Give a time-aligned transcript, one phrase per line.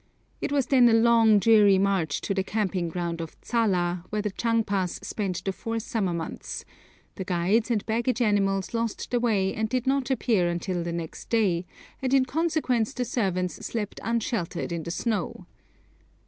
[0.41, 4.31] It was then a long dreary march to the camping ground of Tsala, where the
[4.31, 6.65] Chang pas spend the four summer months;
[7.17, 11.29] the guides and baggage animals lost the way and did not appear until the next
[11.29, 11.67] day,
[12.01, 15.45] and in consequence the servants slept unsheltered in the snow.